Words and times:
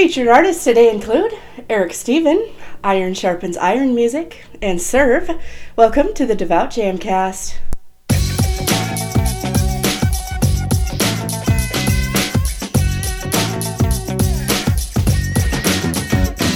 Featured 0.00 0.28
artists 0.28 0.64
today 0.64 0.90
include 0.90 1.30
Erik 1.68 1.92
Stephen, 1.92 2.48
Iron 2.82 3.12
Sharpens 3.12 3.58
Iron 3.58 3.94
Music, 3.94 4.46
and 4.62 4.80
Surve. 4.80 5.38
Welcome 5.76 6.14
to 6.14 6.24
the 6.24 6.34
Devout 6.34 6.70
Jamcast. 6.70 7.58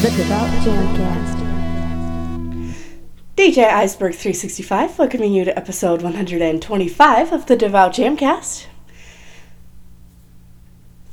The 0.01 0.15
Devout 0.17 0.49
Jamcast. 0.65 1.35
DJ 3.37 3.71
Iceberg 3.71 4.15
365 4.15 4.99
welcoming 4.99 5.35
you 5.35 5.45
to 5.45 5.55
episode 5.55 6.01
125 6.01 7.33
of 7.33 7.45
the 7.45 7.57
Devout 7.57 7.93
Jamcast. 7.93 8.69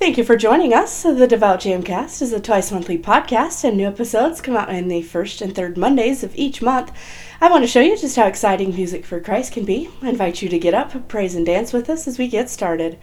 Thank 0.02 0.18
you 0.18 0.24
for 0.24 0.36
joining 0.36 0.74
us. 0.74 1.04
The 1.04 1.28
Devout 1.28 1.60
Jamcast 1.60 2.24
is 2.24 2.34
a 2.34 2.40
twice 2.40 2.72
monthly 2.72 2.98
podcast, 2.98 3.64
and 3.64 3.78
new 3.78 3.86
episodes 3.86 4.42
come 4.42 4.58
out 4.58 4.68
on 4.68 4.88
the 4.88 5.04
first 5.04 5.44
and 5.44 5.54
third 5.54 5.78
Mondays 5.78 6.24
of 6.24 6.36
each 6.36 6.60
month. 6.60 6.92
I 7.40 7.52
want 7.52 7.64
to 7.64 7.68
show 7.68 7.82
you 7.82 7.96
just 7.96 8.16
how 8.16 8.26
exciting 8.26 8.74
music 8.74 9.06
for 9.06 9.20
Christ 9.20 9.54
can 9.54 9.64
be. 9.64 9.92
I 10.02 10.10
invite 10.10 10.42
you 10.42 10.50
to 10.50 10.58
get 10.58 10.74
up, 10.74 11.08
praise, 11.08 11.36
and 11.36 11.46
dance 11.46 11.72
with 11.72 11.88
us 11.88 12.08
as 12.08 12.18
we 12.18 12.28
get 12.28 12.50
started. 12.50 12.98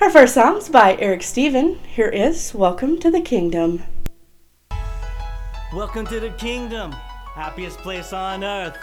Our 0.00 0.10
first 0.10 0.34
song's 0.34 0.68
by 0.68 0.96
Erik 0.96 1.22
Stephen. 1.22 1.78
Here 1.84 2.08
is 2.08 2.52
Welcome 2.52 2.98
to 2.98 3.12
the 3.12 3.20
Kingdom. 3.20 3.84
Welcome 5.72 6.04
to 6.08 6.18
the 6.18 6.30
kingdom, 6.30 6.90
happiest 6.90 7.78
place 7.78 8.12
on 8.12 8.42
earth. 8.42 8.76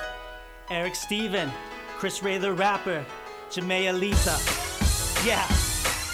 Erik 0.69 0.95
Stephen, 0.95 1.51
Chris 1.97 2.23
Ray 2.23 2.37
the 2.37 2.53
rapper, 2.53 3.05
Jamaea 3.49 3.91
Lita. 3.99 4.39
Yeah. 5.27 5.60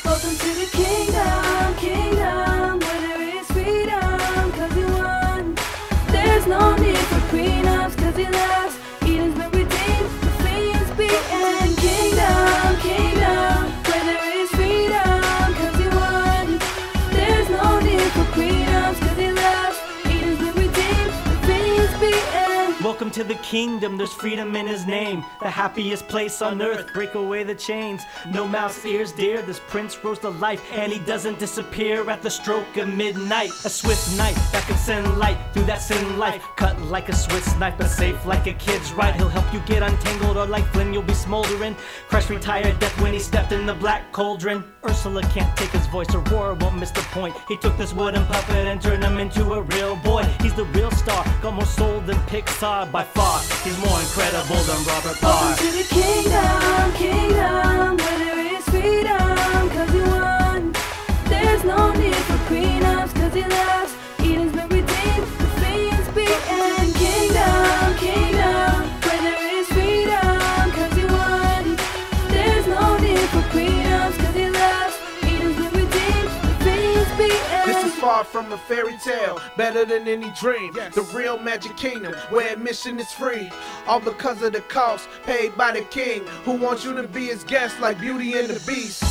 Welcome 0.08 0.38
to 0.38 0.52
the 0.56 0.70
kingdom, 0.72 1.76
kingdom, 1.76 2.80
where 2.80 3.02
there 3.02 3.40
is 3.40 3.48
freedom, 3.52 4.52
cause 4.54 4.72
won. 4.86 5.56
There's 6.08 6.48
no 6.48 6.78
need 6.78 6.98
for 6.98 7.20
prenups, 7.36 7.98
cause 7.98 8.16
he 8.16 8.24
loves. 8.24 8.47
Welcome 23.18 23.34
to 23.34 23.42
the 23.42 23.48
kingdom, 23.48 23.98
there's 23.98 24.14
freedom 24.14 24.56
in 24.56 24.68
his 24.68 24.86
name. 24.86 25.26
The 25.42 25.50
happiest 25.50 26.08
place 26.08 26.40
on 26.44 26.62
earth, 26.62 26.94
break 26.94 27.16
away 27.16 27.44
the 27.44 27.56
chains. 27.56 28.04
No 28.32 28.48
mouse 28.48 28.86
ears 28.86 29.12
dear, 29.12 29.42
this 29.42 29.60
prince 29.60 29.98
rose 30.04 30.20
to 30.20 30.30
life, 30.30 30.62
and 30.72 30.94
he 30.94 31.00
doesn't 31.00 31.40
disappear 31.40 32.08
at 32.12 32.22
the 32.22 32.30
stroke 32.30 32.78
of 32.78 32.88
midnight. 32.94 33.50
A 33.66 33.70
swift 33.70 34.16
knife 34.18 34.36
that 34.52 34.64
can 34.68 34.78
send 34.78 35.18
light 35.18 35.40
through 35.52 35.64
that 35.64 35.82
sin 35.82 36.20
life. 36.20 36.44
Cut 36.58 36.80
like 36.84 37.10
a 37.10 37.16
Swiss 37.16 37.58
knife, 37.58 37.74
but 37.80 37.88
safe 37.88 38.24
like 38.28 38.46
a 38.46 38.54
kid's 38.54 38.94
right. 38.94 39.16
He'll 39.16 39.30
help 39.30 39.52
you 39.52 39.62
get 39.62 39.82
untangled, 39.82 40.38
or 40.38 40.46
like 40.46 40.66
Flynn, 40.72 40.94
you'll 40.94 41.02
be 41.02 41.16
smoldering. 41.16 41.76
Christ 42.10 42.30
retired 42.30 42.78
death 42.80 43.02
when 43.02 43.14
he 43.14 43.20
stepped 43.20 43.52
in 43.52 43.66
the 43.66 43.74
black 43.74 44.12
cauldron. 44.12 44.64
Ursula 44.88 45.24
can't 45.34 45.58
take 45.58 45.72
his 45.72 45.88
voice, 45.88 46.14
or 46.14 46.22
Aurora 46.28 46.54
won't 46.54 46.78
miss 46.78 46.92
the 46.92 47.02
point. 47.12 47.36
He 47.48 47.58
took 47.58 47.76
this 47.80 47.94
wooden 47.94 48.24
puppet 48.28 48.68
and 48.68 48.80
turned 48.80 49.04
him 49.04 49.18
into 49.18 49.54
a 49.54 49.62
real 49.64 49.96
boy. 49.96 50.17
He's 50.48 50.56
the 50.56 50.64
real 50.64 50.92
star, 50.92 51.26
got 51.42 51.56
more 51.56 51.66
soul 51.66 52.00
than 52.00 52.16
Pixar 52.32 52.90
by 52.90 53.04
far. 53.04 53.42
He's 53.66 53.78
more 53.80 54.00
incredible 54.00 54.56
than 54.64 54.82
Robert 54.86 55.20
Parr. 55.20 55.44
Welcome 55.44 55.66
to 55.66 55.72
the 55.76 55.84
kingdom, 55.94 56.94
kingdom, 56.94 57.98
where 57.98 58.20
there 58.24 58.56
is 58.56 58.64
freedom, 58.70 59.70
cause 59.76 59.92
he 59.92 60.00
won. 60.00 60.74
There's 61.26 61.66
no 61.66 61.92
need 61.92 62.16
for 62.16 62.38
prenups, 62.48 63.14
cause 63.14 63.34
he 63.34 63.44
loves. 63.44 63.97
Far 78.08 78.24
from 78.24 78.50
a 78.54 78.58
fairy 78.58 78.98
tale, 79.04 79.38
better 79.58 79.84
than 79.84 80.08
any 80.08 80.32
dream. 80.40 80.72
The 80.72 81.06
real 81.14 81.38
magic 81.38 81.76
kingdom 81.76 82.14
where 82.30 82.54
admission 82.54 83.02
is 83.02 83.12
free. 83.12 83.52
All 83.86 84.00
because 84.00 84.42
of 84.44 84.54
the 84.54 84.62
cost 84.62 85.10
paid 85.24 85.58
by 85.58 85.74
the 85.74 85.82
king, 85.82 86.26
who 86.46 86.54
wants 86.54 86.86
you 86.86 86.96
to 86.96 87.06
be 87.06 87.26
his 87.26 87.44
guest 87.44 87.82
like 87.82 88.00
Beauty 88.00 88.38
and 88.38 88.48
the 88.48 88.66
Beast. 88.66 89.02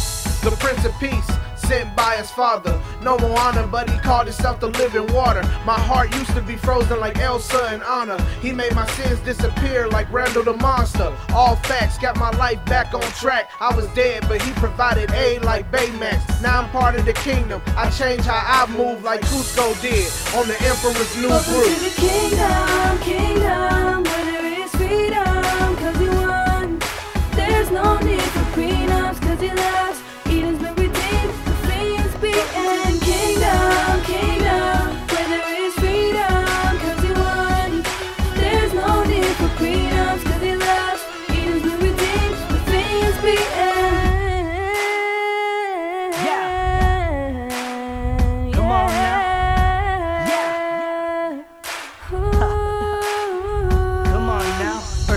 The 0.43 0.53
Prince 0.53 0.87
of 0.87 0.99
Peace, 0.99 1.31
sent 1.67 1.95
by 1.97 2.17
his 2.17 2.31
father. 2.31 2.81
No 3.03 3.19
more 3.19 3.39
honor, 3.39 3.67
but 3.67 3.91
he 3.91 3.99
called 3.99 4.27
himself 4.27 4.61
the 4.61 4.69
living 4.69 5.07
water. 5.13 5.43
My 5.65 5.79
heart 5.79 6.15
used 6.15 6.35
to 6.35 6.43
be 6.43 6.57
frozen 6.57 7.01
like 7.01 7.19
Elsa 7.19 7.75
in 7.75 7.83
honor. 7.83 8.19
He 8.41 8.53
made 8.53 8.75
my 8.75 8.87
sins 8.91 9.19
disappear 9.21 9.89
like 9.89 10.11
Randall 10.13 10.45
the 10.45 10.55
monster. 10.55 11.13
All 11.31 11.57
facts 11.57 11.99
got 11.99 12.17
my 12.19 12.31
life 12.31 12.65
back 12.67 12.95
on 12.95 13.03
track. 13.23 13.51
I 13.61 13.75
was 13.75 13.87
dead, 13.95 14.25
but 14.29 14.41
he 14.43 14.53
provided 14.53 15.11
aid 15.13 15.43
like 15.43 15.71
Baymax. 15.73 16.41
Now 16.43 16.63
I'm 16.63 16.71
part 16.71 16.95
of 16.97 17.05
the 17.05 17.13
kingdom. 17.15 17.61
I 17.77 17.91
change 17.91 18.23
how 18.23 18.43
I 18.45 18.71
move 18.71 19.03
like 19.03 19.21
Kuzco 19.23 19.67
did 19.83 20.07
on 20.39 20.47
the 20.47 20.57
Emperor's 20.63 21.17
New 21.17 21.29
Welcome 21.29 21.53
Brew. 21.53 21.65
to 21.65 21.81
the 21.81 21.95
kingdom, 22.07 22.99
kingdom, 23.01 24.05
where 24.05 24.25
there 24.31 24.47
is 24.63 24.71
freedom, 24.77 25.77
cause 25.77 25.99
he 25.99 26.09
won. 26.09 26.79
There's 27.33 27.71
no 27.71 27.99
need 27.99 28.23
for 28.23 28.47
prenups, 28.55 29.21
cause 29.21 29.41
he 29.41 29.49
loves. 29.53 30.06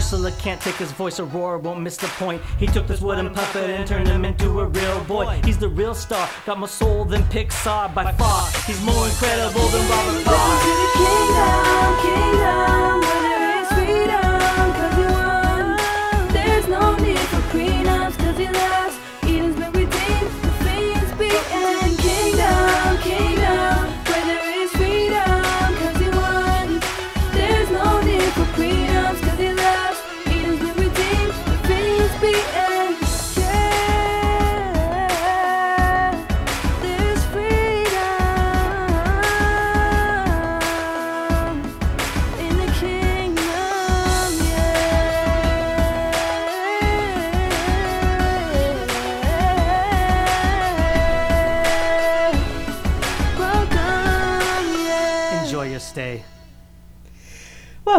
Can't 0.09 0.59
take 0.59 0.75
his 0.75 0.91
voice, 0.91 1.19
Aurora 1.19 1.59
won't 1.59 1.81
miss 1.81 1.95
the 1.95 2.07
point. 2.07 2.41
He 2.57 2.65
took 2.65 2.87
this 2.87 2.99
wooden 2.99 3.31
puppet 3.31 3.69
and 3.69 3.85
turned 3.87 4.07
him 4.07 4.25
into 4.25 4.59
a 4.59 4.65
real 4.65 5.03
boy. 5.03 5.39
He's 5.45 5.59
the 5.59 5.69
real 5.69 5.93
star, 5.93 6.27
got 6.47 6.57
more 6.57 6.67
soul 6.67 7.05
than 7.05 7.21
Pixar 7.25 7.93
by 7.93 8.11
far. 8.13 8.49
He's 8.65 8.81
more 8.81 9.05
incredible 9.05 9.67
than 9.67 9.87
Robert 9.87 10.25
Welcome 10.25 10.59
to 10.65 10.73
the 10.81 10.89
kingdom, 10.97 12.01
kingdom, 12.01 12.88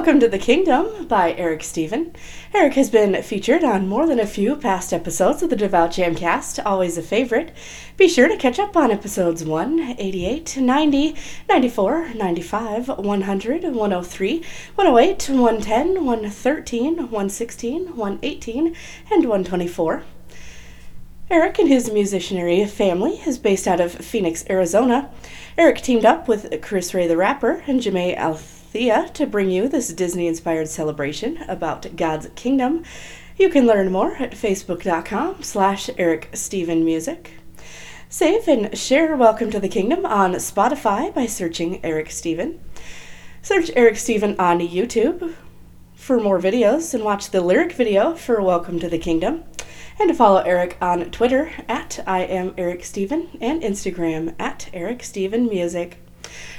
Welcome 0.01 0.21
to 0.21 0.29
the 0.29 0.39
Kingdom 0.39 1.09
by 1.09 1.35
Erik 1.35 1.63
Stephen. 1.63 2.15
Erik 2.55 2.73
has 2.73 2.89
been 2.89 3.23
featured 3.23 3.63
on 3.63 3.87
more 3.87 4.07
than 4.07 4.19
a 4.19 4.27
few 4.27 4.57
past 4.57 4.95
episodes 4.95 5.43
of 5.43 5.51
the 5.51 5.57
Devout 5.57 5.91
Jamcast, 5.91 6.59
always 6.65 6.97
a 6.97 7.03
favorite. 7.03 7.55
Be 7.99 8.09
sure 8.09 8.27
to 8.27 8.39
catch 8.39 8.59
up 8.59 8.79
on 8.79 8.91
episodes 8.91 9.45
1, 9.45 9.97
88, 9.99 10.57
90, 10.57 11.17
94, 11.51 12.15
95, 12.15 12.89
100, 12.89 13.63
103, 13.75 14.45
108, 14.75 15.29
110, 15.29 16.05
113, 16.07 16.97
116, 16.97 17.87
118, 17.95 18.67
and 19.11 19.25
124. 19.29 20.03
Erik 21.29 21.59
and 21.59 21.69
his 21.69 21.91
musicianary 21.91 22.67
family 22.67 23.21
is 23.27 23.37
based 23.37 23.69
out 23.69 23.83
of 23.83 23.93
Phoenix, 23.93 24.47
Arizona. 24.49 25.11
Erik 25.59 25.83
teamed 25.83 26.07
up 26.07 26.27
with 26.27 26.63
Chris 26.63 26.95
Ray 26.95 27.07
the 27.07 27.19
Rapper 27.19 27.63
and 27.67 27.81
Jamae 27.81 28.17
Althea 28.71 29.11
to 29.15 29.27
bring 29.27 29.51
you 29.51 29.69
this 29.69 29.93
Disney 29.93 30.29
inspired 30.29 30.69
celebration 30.69 31.39
about 31.49 31.97
God's 31.97 32.29
kingdom. 32.37 32.85
You 33.37 33.49
can 33.49 33.67
learn 33.67 33.91
more 33.91 34.15
at 34.15 34.31
facebook.com 34.31 35.43
slash 35.43 35.91
Erik 35.99 36.29
Stephen 36.35 36.85
Music. 36.85 37.33
Save 38.09 38.47
and 38.47 38.79
share 38.79 39.17
Welcome 39.17 39.51
to 39.51 39.59
the 39.59 39.69
Kingdom 39.69 40.07
on 40.07 40.35
Spotify 40.35 41.13
by 41.13 41.27
searching 41.27 41.85
Erik 41.85 42.13
Stephen. 42.13 42.61
Search 43.43 43.73
Erik 43.75 43.97
Stephen 43.97 44.39
on 44.39 44.61
YouTube 44.61 45.35
for 45.97 46.21
more 46.21 46.39
videos 46.39 46.95
and 46.95 47.03
watch 47.03 47.31
the 47.31 47.41
lyric 47.41 47.73
video 47.73 48.15
for 48.15 48.41
Welcome 48.41 48.79
to 48.79 48.89
the 48.89 48.99
Kingdom. 48.99 49.43
And 49.99 50.11
to 50.11 50.15
follow 50.15 50.43
Erik 50.43 50.77
on 50.81 51.11
Twitter 51.11 51.51
at 51.69 51.99
I 52.07 52.21
am 52.21 52.55
Erik 52.57 52.85
Stephen 52.85 53.37
and 53.41 53.63
Instagram 53.63 54.37
at 54.39 54.71
Erik 54.73 55.03
Stephen 55.03 55.49
Music. 55.49 55.99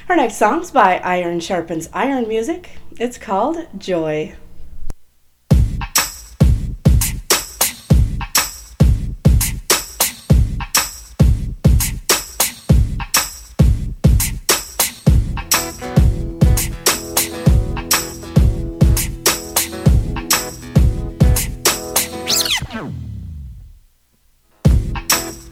Our 0.10 0.16
next 0.16 0.36
song's 0.38 0.72
by 0.72 0.98
Iron 1.00 1.40
Sharpens 1.40 1.90
Iron 1.94 2.28
Music. 2.28 2.72
It's 3.00 3.18
called 3.18 3.68
Joy. 3.78 4.36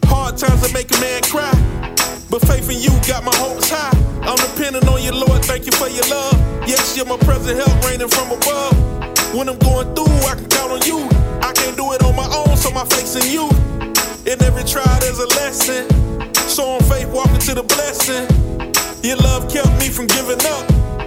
Hard 0.05 0.37
times 0.37 0.61
that 0.61 0.71
make 0.73 0.91
a 0.95 0.99
man 0.99 1.21
cry. 1.23 1.51
But 2.29 2.41
faith 2.41 2.69
in 2.69 2.79
you 2.81 2.89
got 3.07 3.23
my 3.23 3.35
hopes 3.35 3.69
high. 3.69 4.08
I'm 4.29 4.37
depending 4.37 4.87
on 4.87 5.01
you, 5.01 5.11
Lord. 5.11 5.43
Thank 5.43 5.65
you 5.65 5.71
for 5.71 5.89
your 5.89 6.05
love. 6.05 6.37
Yes, 6.69 6.95
you're 6.95 7.07
my 7.07 7.17
present 7.17 7.57
help 7.57 7.73
raining 7.83 8.09
from 8.09 8.29
above. 8.29 8.77
When 9.33 9.49
I'm 9.49 9.57
going 9.57 9.89
through, 9.95 10.21
I 10.29 10.35
can 10.37 10.45
count 10.45 10.71
on 10.71 10.81
you. 10.85 11.09
I 11.41 11.51
can't 11.51 11.75
do 11.75 11.93
it 11.93 12.03
on 12.03 12.15
my 12.15 12.29
own, 12.29 12.55
so 12.55 12.69
my 12.69 12.85
faith's 12.85 13.15
in 13.15 13.25
you. 13.33 13.49
In 14.29 14.37
every 14.45 14.63
trial, 14.69 14.85
there's 15.01 15.17
a 15.17 15.25
lesson. 15.33 15.89
So 16.45 16.77
on 16.77 16.81
faith, 16.85 17.07
walking 17.09 17.39
to 17.39 17.55
the 17.55 17.63
blessing. 17.63 18.29
Your 19.01 19.17
love 19.17 19.49
kept 19.49 19.73
me 19.81 19.89
from 19.89 20.05
giving 20.05 20.45
up. 20.45 20.61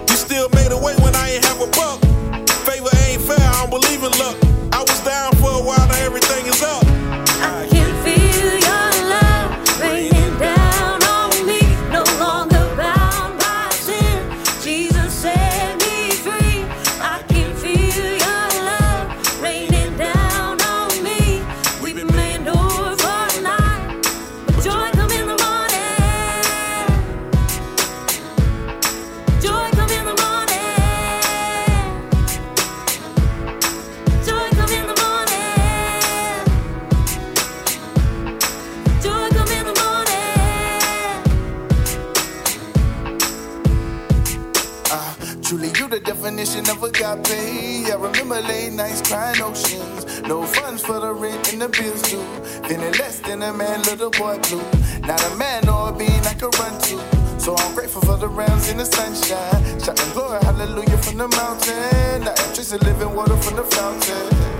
You 0.09 0.17
still 0.19 0.49
made 0.49 0.73
a 0.73 0.77
way 0.77 0.93
when 0.99 1.15
I 1.15 1.31
ain't 1.31 1.45
have 1.45 1.61
a 1.61 1.67
buck. 1.71 2.03
Favor 2.67 2.91
ain't 3.07 3.21
fair, 3.23 3.39
I 3.39 3.63
don't 3.63 3.69
believe 3.71 4.03
in 4.03 4.11
luck. 4.19 4.35
I 4.75 4.83
was 4.83 4.99
down 5.07 5.31
for 5.39 5.47
a 5.47 5.63
while, 5.63 5.87
now 5.87 6.03
everything 6.03 6.45
is 6.47 6.61
up. 6.61 6.83
Definition 46.23 46.69
of 46.69 46.81
agape. 46.81 47.91
I 47.91 47.95
remember 47.99 48.39
late 48.39 48.71
nights 48.71 49.01
crying 49.01 49.41
oceans. 49.41 50.21
No 50.21 50.43
funds 50.45 50.81
for 50.81 51.01
the 51.01 51.11
rent 51.11 51.51
and 51.51 51.61
the 51.61 51.67
bills 51.67 52.01
due. 52.03 52.23
Feeling 52.65 52.93
less 52.93 53.19
than 53.19 53.41
a 53.41 53.51
man, 53.51 53.81
little 53.81 54.09
boy 54.09 54.39
blue. 54.47 54.63
Not 55.01 55.21
a 55.29 55.35
man 55.35 55.67
or 55.67 55.89
a 55.89 55.91
being 55.91 56.25
I 56.25 56.33
could 56.35 56.57
run 56.59 56.79
to. 56.83 57.39
So 57.41 57.57
I'm 57.57 57.75
grateful 57.75 58.01
for 58.03 58.15
the 58.15 58.29
rounds 58.29 58.69
in 58.69 58.77
the 58.77 58.85
sunshine. 58.85 59.81
Shouting 59.81 60.13
glory, 60.13 60.39
hallelujah 60.43 60.97
from 60.99 61.17
the 61.17 61.27
mountain. 61.27 62.23
I 62.23 62.31
am 62.31 62.55
chasing 62.55 62.79
living 62.79 63.13
water 63.13 63.35
from 63.35 63.57
the 63.57 63.63
fountain. 63.63 64.52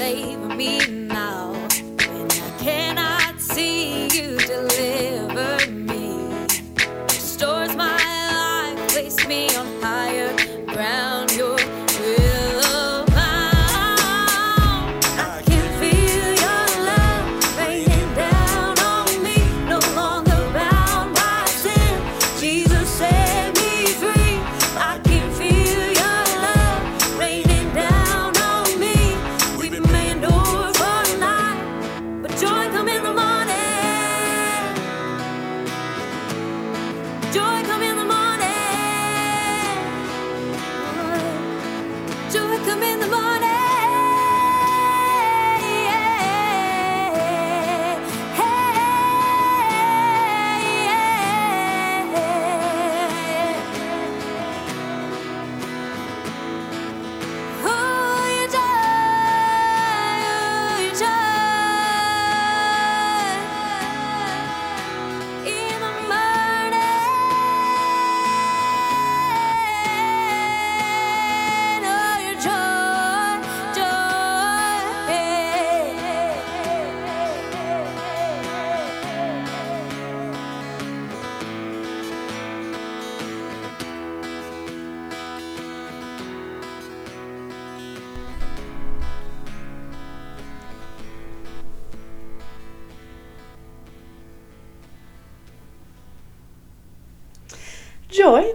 Fortress, 0.00 0.40
come 0.48 0.56
save 0.56 0.56
me 0.56 0.99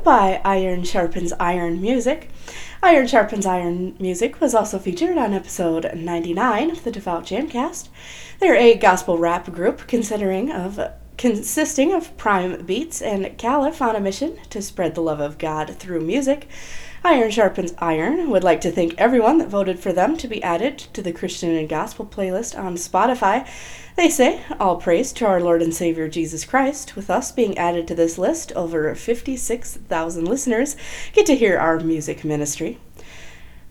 by 0.06 0.40
Iron 0.46 0.84
Sharpens 0.84 1.34
Iron 1.40 1.82
Music. 1.82 2.30
Iron 2.84 3.08
Sharpens 3.08 3.48
Iron 3.48 3.96
Music 4.00 4.40
was 4.40 4.54
also 4.54 4.78
featured 4.78 5.18
on 5.18 5.34
episode 5.34 5.92
99 5.96 6.70
of 6.70 6.84
the 6.84 6.92
Devout 6.92 7.26
Jamcast. 7.26 7.90
They're 8.40 8.56
a 8.56 8.76
gospel 8.76 9.18
rap 9.18 9.52
group 9.52 9.88
considering 9.88 10.52
of 10.52 10.80
consisting 11.18 11.92
of 11.92 12.16
Prime 12.18 12.64
Beats 12.68 13.02
and 13.02 13.36
Caliph 13.40 13.82
on 13.82 13.96
a 13.96 14.00
mission 14.00 14.38
to 14.52 14.62
spread 14.62 14.94
the 14.94 15.02
love 15.02 15.20
of 15.20 15.40
God 15.40 15.76
through 15.76 16.02
music. 16.02 16.48
Iron 17.06 17.30
Sharpens 17.30 17.76
Iron 17.78 18.32
would 18.32 18.44
like 18.44 18.62
to 18.62 18.72
thank 18.72 18.96
everyone 18.98 19.38
that 19.38 19.48
voted 19.48 19.80
for 19.80 19.94
them 19.94 20.18
to 20.18 20.28
be 20.28 20.42
added 20.42 20.80
to 20.80 21.04
the 21.04 21.14
Christian 21.14 21.52
and 21.52 21.70
Gospel 21.70 22.04
playlist 22.04 22.58
on 22.58 22.78
Spotify. 22.78 23.48
They 23.96 24.10
say, 24.10 24.42
All 24.60 24.78
praise 24.78 25.14
to 25.14 25.26
our 25.28 25.40
Lord 25.40 25.62
and 25.62 25.72
Savior 25.72 26.08
Jesus 26.08 26.46
Christ. 26.46 26.96
With 26.96 27.12
us 27.12 27.32
being 27.32 27.60
added 27.60 27.88
to 27.88 27.94
this 27.94 28.18
list, 28.18 28.52
over 28.54 28.96
56,000 28.96 30.26
listeners 30.26 30.76
get 31.14 31.28
to 31.28 31.36
hear 31.36 31.60
our 31.60 31.80
music 31.80 32.26
ministry. 32.26 32.80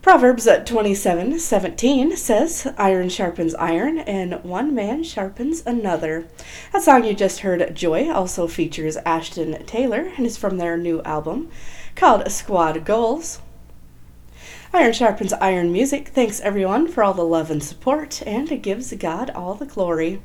Proverbs 0.01 0.47
27 0.65 1.37
17 1.37 2.15
says, 2.15 2.73
Iron 2.77 3.09
sharpens 3.09 3.53
iron, 3.55 3.99
and 3.99 4.41
one 4.45 4.73
man 4.73 5.03
sharpens 5.03 5.61
another. 5.65 6.25
That 6.71 6.83
song 6.83 7.03
you 7.03 7.13
just 7.13 7.41
heard, 7.41 7.75
Joy, 7.75 8.09
also 8.09 8.47
features 8.47 8.95
Ashton 8.97 9.65
Taylor 9.65 10.13
and 10.15 10.25
is 10.25 10.37
from 10.37 10.55
their 10.55 10.77
new 10.77 11.01
album 11.01 11.51
called 11.95 12.29
Squad 12.31 12.85
Goals. 12.85 13.39
Iron 14.73 14.91
Sharpens 14.91 15.33
Iron 15.33 15.71
Music 15.71 16.09
thanks 16.09 16.41
everyone 16.41 16.87
for 16.87 17.03
all 17.03 17.13
the 17.13 17.23
love 17.23 17.49
and 17.49 17.63
support 17.63 18.21
and 18.25 18.51
it 18.51 18.61
gives 18.61 18.93
God 18.93 19.29
all 19.29 19.53
the 19.53 19.65
glory. 19.65 20.21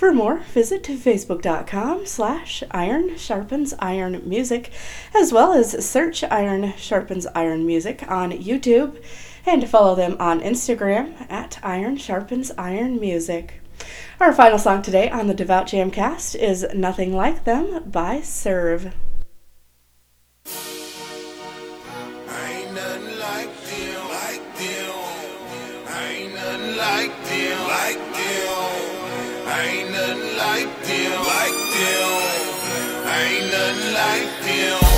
For 0.00 0.14
more, 0.14 0.38
visit 0.38 0.84
facebook.com 0.84 2.06
slash 2.06 2.62
iron 2.70 3.18
sharpens 3.18 3.74
iron 3.80 4.22
music, 4.24 4.72
as 5.14 5.30
well 5.30 5.52
as 5.52 5.84
search 5.84 6.24
Iron 6.24 6.72
Sharpens 6.78 7.26
Iron 7.34 7.66
Music 7.66 8.10
on 8.10 8.32
YouTube 8.32 9.02
and 9.44 9.68
follow 9.68 9.94
them 9.94 10.16
on 10.18 10.40
Instagram 10.40 11.30
at 11.30 11.58
Iron 11.62 11.98
Sharpens 11.98 12.50
Iron 12.56 12.98
Music. 12.98 13.60
Our 14.20 14.32
final 14.32 14.58
song 14.58 14.80
today 14.80 15.10
on 15.10 15.26
the 15.26 15.34
Devout 15.34 15.66
Jamcast 15.66 16.34
is 16.34 16.66
Nothing 16.74 17.14
Like 17.14 17.44
Them 17.44 17.82
by 17.90 18.22
Surve. 18.22 18.94
Like 30.66 30.82
them, 30.82 31.24
like 31.24 31.60
them. 31.72 33.08
Ain't 33.08 33.50
nothing 33.50 33.94
like 33.94 34.44
them. 34.44 34.89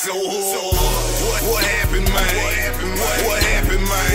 So 0.00 0.16
hood. 0.16 0.72
What, 1.28 1.42
what 1.44 1.64
happened, 1.64 2.08
man? 2.08 2.32
What, 2.96 3.20
what 3.28 3.42
happened, 3.52 3.84
man? 3.84 4.08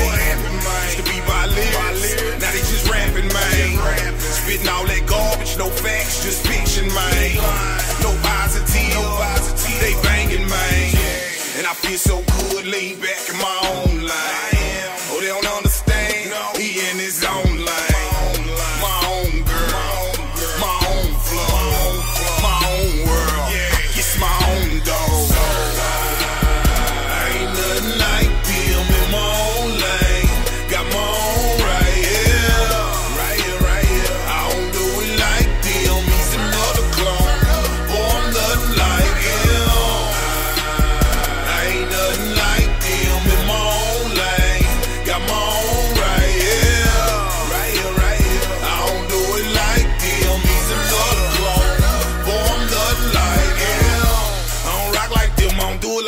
Used 0.89 0.98
to 0.98 1.06
be 1.06 1.22
by 1.30 1.46
lyrics. 1.46 2.18
Now 2.42 2.50
they 2.50 2.65
just 2.65 2.89
rapping, 2.89 3.30
man. 3.30 4.18
Spitting 4.18 4.68
all 4.68 4.86
that 4.89 5.06
garbage, 5.06 5.58
no 5.58 5.70
facts, 5.70 6.25
just 6.25 6.42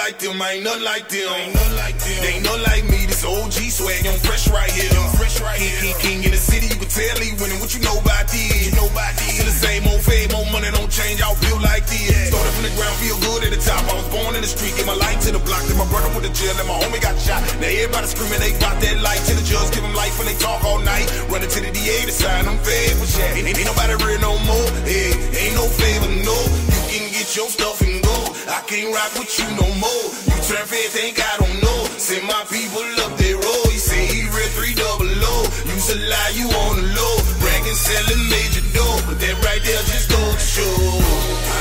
like 0.07 0.23
them. 0.23 0.39
I 0.39 0.55
ain't 0.55 0.63
nothing 0.63 0.87
like 0.87 1.07
them. 1.11 1.27
Ain't 1.27 1.51
nothing 1.51 1.75
like 1.75 1.99
them. 1.99 2.19
They 2.23 2.39
nothing 2.39 2.63
like 2.63 2.85
me. 2.87 2.99
This 3.11 3.27
OG 3.27 3.59
swag, 3.75 4.07
I'm 4.07 4.15
fresh 4.23 4.47
right 4.47 4.71
here. 4.71 4.87
I'm 4.95 5.11
fresh 5.19 5.35
right 5.43 5.59
here. 5.59 5.75
King, 5.83 5.99
king 5.99 6.19
in 6.23 6.31
the 6.31 6.39
city, 6.39 6.71
you 6.71 6.79
can 6.79 6.87
tell 6.87 7.19
he 7.19 7.35
winning. 7.35 7.59
What 7.59 7.75
you 7.75 7.83
know 7.83 7.99
about 7.99 8.31
this? 8.31 8.55
You 8.63 8.71
know 8.79 8.87
about 8.87 9.19
this? 9.19 9.35
Still 9.35 9.51
the 9.51 9.57
same 9.59 9.83
old 9.83 9.99
fame, 9.99 10.31
old 10.31 10.47
money 10.55 10.71
don't 10.71 10.87
change. 10.87 11.19
I'll 11.19 11.35
feel 11.43 11.59
like 11.59 11.83
this. 11.91 12.31
Started 12.31 12.53
from 12.55 12.63
the 12.63 12.73
ground, 12.79 12.95
feel 13.03 13.19
good 13.19 13.41
at 13.43 13.51
the 13.51 13.59
top. 13.59 13.83
I 13.83 13.99
was 13.99 14.07
born 14.07 14.31
in 14.39 14.47
the 14.47 14.47
street, 14.47 14.79
gave 14.79 14.87
my 14.87 14.95
life 14.95 15.19
to 15.27 15.35
the 15.35 15.43
block. 15.43 15.67
Then 15.67 15.75
my 15.75 15.89
brother 15.91 16.07
went 16.15 16.23
to 16.23 16.31
jail, 16.31 16.55
and 16.55 16.67
my 16.71 16.77
homie 16.79 17.03
got 17.03 17.19
shot. 17.19 17.43
Now 17.59 17.67
everybody 17.67 18.07
screaming 18.07 18.39
they 18.39 18.55
got 18.63 18.79
that 18.79 19.03
light. 19.03 19.19
Till 19.27 19.35
the 19.35 19.43
judge 19.43 19.75
give 19.75 19.83
them 19.83 19.91
life 19.91 20.15
when 20.15 20.31
they 20.31 20.39
talk 20.39 20.63
all 20.63 20.79
night. 20.79 21.11
Running 21.27 21.51
to 21.51 21.59
the 21.59 21.71
DA 21.75 22.07
to 22.07 22.15
sign 22.15 22.47
them 22.47 22.55
favor 22.63 23.03
shit. 23.03 23.43
Ain't, 23.43 23.51
ain't 23.51 23.67
nobody 23.67 23.91
real 24.07 24.23
no 24.23 24.39
more. 24.47 24.71
Hey, 24.87 25.11
ain't 25.35 25.55
no 25.59 25.67
favor, 25.67 26.07
no. 26.23 26.37
You 26.95 27.03
can 27.03 27.11
get 27.11 27.27
your 27.35 27.51
stuff 27.51 27.83
and. 27.83 27.96
I 28.47 28.61
can't 28.61 28.95
rock 28.95 29.11
with 29.19 29.27
you 29.39 29.47
no 29.59 29.67
more. 29.75 30.07
You 30.23 30.37
turn 30.47 30.63
fair, 30.71 30.87
think 30.95 31.19
I 31.19 31.37
don't 31.37 31.61
know. 31.61 31.83
Send 31.99 32.25
my 32.25 32.45
people 32.47 32.87
up 33.03 33.17
their 33.17 33.35
road. 33.35 33.67
You 33.67 33.79
say 33.79 34.05
he 34.07 34.23
real 34.23 34.47
three 34.55 34.73
double 34.73 35.05
O. 35.05 35.43
Use 35.67 35.91
a 35.91 35.99
lie, 35.99 36.31
you 36.33 36.47
on 36.47 36.79
the 36.79 36.87
low. 36.95 37.15
Bragging, 37.43 37.75
selling 37.75 38.23
major 38.29 38.63
dough. 38.71 39.03
But 39.03 39.19
that 39.19 39.35
right 39.43 39.61
there 39.63 39.83
just 39.91 40.09
goes 40.09 40.35
to 40.35 40.39
show. 40.39 41.56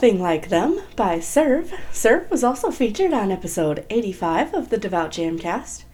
Nothing 0.00 0.22
Like 0.22 0.48
Them 0.48 0.80
by 0.96 1.20
Surve. 1.20 1.74
Surve 1.92 2.30
was 2.30 2.42
also 2.42 2.70
featured 2.70 3.12
on 3.12 3.30
episode 3.30 3.84
85 3.90 4.54
of 4.54 4.70
the 4.70 4.78
Devout 4.78 5.10
Jamcast. 5.10 5.84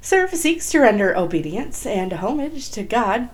Surve 0.00 0.34
seeks 0.34 0.68
to 0.70 0.80
render 0.80 1.16
obedience 1.16 1.86
and 1.86 2.14
homage 2.14 2.72
to 2.72 2.82
God. 2.82 3.28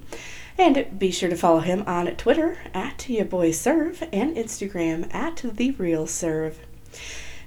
And 0.57 0.97
be 0.97 1.11
sure 1.11 1.29
to 1.29 1.37
follow 1.37 1.59
him 1.59 1.83
on 1.89 2.07
Twitter 2.15 2.59
at 2.73 2.99
YaBoySurve 2.99 4.09
and 4.13 4.37
Instagram 4.37 5.13
at 5.13 5.39
TheRealSurve. 5.39 6.55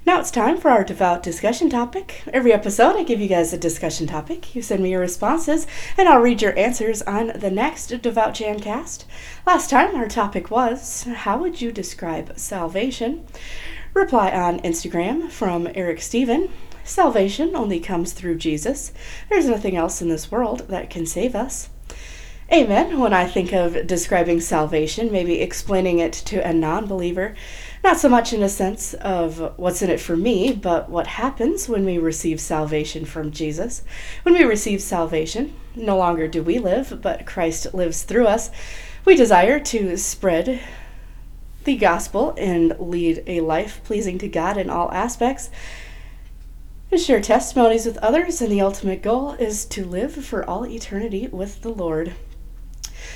Now 0.04 0.18
it's 0.18 0.32
time 0.32 0.58
for 0.58 0.68
our 0.68 0.82
devout 0.82 1.22
discussion 1.22 1.70
topic. 1.70 2.24
Every 2.32 2.52
episode, 2.52 2.96
I 2.96 3.04
give 3.04 3.20
you 3.20 3.28
guys 3.28 3.52
a 3.52 3.58
discussion 3.58 4.08
topic. 4.08 4.52
You 4.52 4.60
send 4.60 4.82
me 4.82 4.90
your 4.90 5.00
responses, 5.00 5.64
and 5.96 6.08
I'll 6.08 6.20
read 6.20 6.42
your 6.42 6.58
answers 6.58 7.02
on 7.02 7.28
the 7.36 7.52
next 7.52 7.86
Devout 8.02 8.34
Jamcast. 8.34 9.04
Last 9.46 9.70
time, 9.70 9.94
our 9.94 10.08
topic 10.08 10.50
was 10.50 11.04
How 11.04 11.38
would 11.38 11.60
you 11.60 11.70
describe 11.70 12.36
salvation? 12.36 13.24
Reply 13.94 14.32
on 14.32 14.58
Instagram 14.60 15.30
from 15.30 15.68
Erik 15.72 16.02
Stephen. 16.02 16.50
Salvation 16.82 17.54
only 17.54 17.78
comes 17.78 18.12
through 18.12 18.38
Jesus. 18.38 18.92
There's 19.30 19.46
nothing 19.46 19.76
else 19.76 20.02
in 20.02 20.08
this 20.08 20.32
world 20.32 20.66
that 20.66 20.90
can 20.90 21.06
save 21.06 21.36
us. 21.36 21.70
Amen. 22.52 22.98
When 22.98 23.14
I 23.14 23.26
think 23.26 23.54
of 23.54 23.86
describing 23.86 24.40
salvation, 24.42 25.10
maybe 25.10 25.40
explaining 25.40 26.00
it 26.00 26.12
to 26.12 26.46
a 26.46 26.52
non 26.52 26.86
believer, 26.86 27.34
not 27.84 27.98
so 27.98 28.08
much 28.08 28.32
in 28.32 28.42
a 28.42 28.48
sense 28.48 28.94
of 28.94 29.58
what's 29.58 29.82
in 29.82 29.90
it 29.90 30.00
for 30.00 30.16
me, 30.16 30.52
but 30.52 30.88
what 30.88 31.06
happens 31.06 31.68
when 31.68 31.84
we 31.84 31.98
receive 31.98 32.40
salvation 32.40 33.04
from 33.04 33.32
Jesus. 33.32 33.82
When 34.22 34.34
we 34.34 34.44
receive 34.44 34.80
salvation, 34.80 35.54
no 35.74 35.96
longer 35.96 36.28
do 36.28 36.42
we 36.42 36.58
live, 36.58 37.00
but 37.02 37.26
Christ 37.26 37.74
lives 37.74 38.02
through 38.02 38.26
us. 38.26 38.50
We 39.04 39.16
desire 39.16 39.58
to 39.58 39.96
spread 39.96 40.60
the 41.64 41.76
gospel 41.76 42.34
and 42.38 42.76
lead 42.78 43.24
a 43.26 43.40
life 43.40 43.80
pleasing 43.84 44.18
to 44.18 44.28
God 44.28 44.56
in 44.56 44.70
all 44.70 44.90
aspects. 44.92 45.50
And 46.90 47.00
share 47.00 47.20
testimonies 47.20 47.86
with 47.86 47.98
others, 47.98 48.40
and 48.40 48.52
the 48.52 48.60
ultimate 48.60 49.02
goal 49.02 49.32
is 49.32 49.64
to 49.66 49.84
live 49.84 50.12
for 50.12 50.48
all 50.48 50.66
eternity 50.66 51.26
with 51.28 51.62
the 51.62 51.70
Lord. 51.70 52.14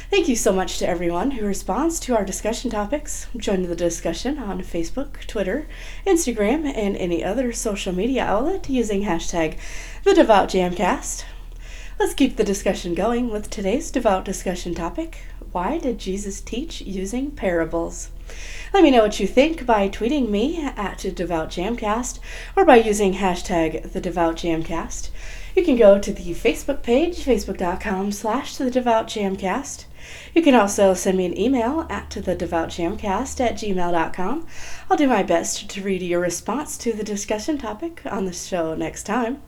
Thank 0.08 0.28
you 0.28 0.36
so 0.36 0.52
much 0.52 0.78
to 0.78 0.88
everyone 0.88 1.32
who 1.32 1.44
responds 1.44 1.98
to 2.00 2.14
our 2.14 2.24
discussion 2.24 2.70
topics. 2.70 3.26
Join 3.36 3.64
the 3.64 3.74
discussion 3.74 4.38
on 4.38 4.62
Facebook, 4.62 5.26
Twitter, 5.26 5.66
Instagram, 6.06 6.64
and 6.64 6.96
any 6.96 7.24
other 7.24 7.52
social 7.52 7.92
media 7.92 8.24
outlet 8.24 8.70
using 8.70 9.02
hashtag 9.02 9.58
the 10.04 10.14
Devout 10.14 10.48
Jamcast. 10.48 11.24
Let's 11.98 12.14
keep 12.14 12.36
the 12.36 12.44
discussion 12.44 12.94
going 12.94 13.30
with 13.30 13.50
today's 13.50 13.90
devout 13.90 14.24
discussion 14.24 14.74
topic. 14.74 15.18
Why 15.50 15.78
did 15.78 15.98
Jesus 15.98 16.40
teach 16.40 16.82
using 16.82 17.32
parables? 17.32 18.10
Let 18.72 18.84
me 18.84 18.92
know 18.92 19.02
what 19.02 19.18
you 19.18 19.26
think 19.26 19.66
by 19.66 19.88
tweeting 19.88 20.28
me 20.28 20.62
at 20.62 20.98
Devout 20.98 21.48
Jamcast 21.48 22.20
or 22.54 22.64
by 22.64 22.76
using 22.76 23.14
hashtag 23.14 23.92
the 23.92 24.00
Devout 24.00 24.36
Jamcast. 24.36 25.10
You 25.56 25.64
can 25.64 25.76
go 25.76 25.98
to 25.98 26.12
the 26.12 26.34
Facebook 26.34 26.82
page, 26.82 27.24
facebook.com 27.24 28.12
slash 28.12 28.56
the 28.56 28.70
Devout 28.70 29.08
Jamcast. 29.08 29.86
You 30.34 30.42
can 30.42 30.54
also 30.54 30.94
send 30.94 31.18
me 31.18 31.26
an 31.26 31.38
email 31.38 31.86
at 31.88 32.10
thedevoutjamcast 32.10 33.40
at 33.40 33.54
gmail.com. 33.54 34.46
I'll 34.90 34.96
do 34.96 35.08
my 35.08 35.22
best 35.22 35.68
to 35.70 35.82
read 35.82 36.02
your 36.02 36.20
response 36.20 36.76
to 36.78 36.92
the 36.92 37.04
discussion 37.04 37.58
topic 37.58 38.02
on 38.04 38.24
the 38.24 38.32
show 38.32 38.74
next 38.74 39.04
time. 39.04 39.42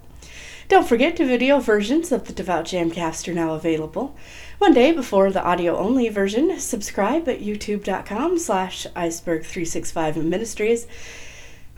Don't 0.69 0.87
forget 0.87 1.17
the 1.17 1.25
video 1.25 1.61
versions 1.61 2.13
of 2.13 2.27
the 2.27 2.33
Devout 2.35 2.67
Jamcast 2.67 3.27
are 3.27 3.35
now 3.35 3.55
available. 3.55 4.15
One 4.59 4.75
day 4.75 4.93
before 4.93 5.31
the 5.31 5.43
audio-only 5.43 6.11
version, 6.11 6.61
subscribe 6.61 7.27
at 7.27 7.41
youtube.com 7.41 8.39
slash 8.39 8.87
iceberg365 8.95 10.17
ministries. 10.17 10.87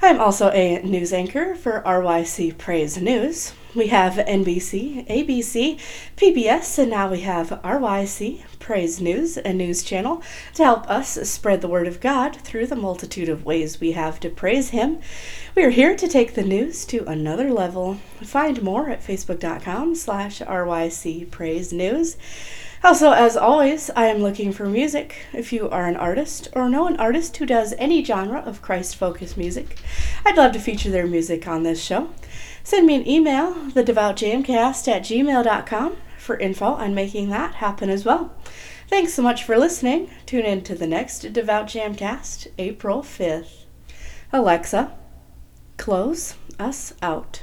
I'm 0.02 0.18
also 0.18 0.50
a 0.50 0.80
news 0.82 1.12
anchor 1.12 1.54
for 1.54 1.82
RYC 1.84 2.56
Praise 2.56 2.96
News. 2.96 3.52
We 3.74 3.88
have 3.88 4.14
NBC, 4.14 5.06
ABC, 5.06 5.78
PBS, 6.16 6.78
and 6.78 6.90
now 6.90 7.10
we 7.10 7.20
have 7.20 7.50
RYC 7.62 8.42
Praise 8.58 8.98
News, 8.98 9.36
a 9.36 9.52
news 9.52 9.82
channel 9.82 10.22
to 10.54 10.64
help 10.64 10.88
us 10.88 11.28
spread 11.28 11.60
the 11.60 11.68
word 11.68 11.86
of 11.86 12.00
God 12.00 12.34
through 12.34 12.68
the 12.68 12.76
multitude 12.76 13.28
of 13.28 13.44
ways 13.44 13.78
we 13.78 13.92
have 13.92 14.18
to 14.20 14.30
praise 14.30 14.70
Him. 14.70 15.00
We 15.54 15.64
are 15.64 15.70
here 15.70 15.94
to 15.94 16.08
take 16.08 16.32
the 16.32 16.44
news 16.44 16.86
to 16.86 17.04
another 17.04 17.52
level. 17.52 17.98
Find 18.22 18.62
more 18.62 18.88
at 18.88 19.02
facebook.com 19.02 19.96
slash 19.96 20.40
RYC 20.40 21.30
Praise 21.30 21.74
News. 21.74 22.16
Also, 22.82 23.12
as 23.12 23.36
always, 23.36 23.90
I 23.94 24.06
am 24.06 24.22
looking 24.22 24.52
for 24.52 24.64
music. 24.64 25.26
If 25.34 25.52
you 25.52 25.68
are 25.68 25.86
an 25.86 25.96
artist 25.96 26.48
or 26.54 26.70
know 26.70 26.86
an 26.86 26.96
artist 26.96 27.36
who 27.36 27.44
does 27.44 27.74
any 27.76 28.02
genre 28.02 28.40
of 28.40 28.62
Christ 28.62 28.96
focused 28.96 29.36
music, 29.36 29.78
I'd 30.24 30.38
love 30.38 30.52
to 30.52 30.58
feature 30.58 30.90
their 30.90 31.06
music 31.06 31.46
on 31.46 31.62
this 31.62 31.82
show. 31.82 32.08
Send 32.64 32.86
me 32.86 32.94
an 32.94 33.06
email, 33.06 33.54
thedevoutjamcast 33.54 34.88
at 34.88 35.02
gmail.com, 35.02 35.96
for 36.16 36.38
info 36.38 36.66
on 36.66 36.94
making 36.94 37.28
that 37.28 37.56
happen 37.56 37.90
as 37.90 38.06
well. 38.06 38.34
Thanks 38.88 39.12
so 39.12 39.22
much 39.22 39.44
for 39.44 39.58
listening. 39.58 40.10
Tune 40.24 40.46
in 40.46 40.62
to 40.62 40.74
the 40.74 40.86
next 40.86 41.20
Devout 41.34 41.66
Jamcast, 41.66 42.46
April 42.58 43.02
5th. 43.02 43.64
Alexa, 44.32 44.90
close 45.76 46.34
us 46.58 46.94
out. 47.02 47.42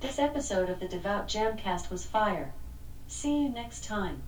This 0.00 0.20
episode 0.20 0.70
of 0.70 0.78
the 0.78 0.88
Devout 0.88 1.26
Jamcast 1.26 1.90
was 1.90 2.04
fire. 2.04 2.52
See 3.10 3.42
you 3.42 3.48
next 3.48 3.82
time. 3.82 4.22